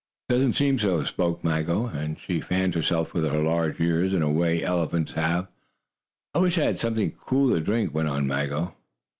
[0.29, 4.23] "It doesn't seem so," spoke Maggo, and she fanned herself with her large ears, in
[4.23, 5.47] a way elephants have.
[6.33, 8.73] "I wish I had something cool to drink," went on Maggo.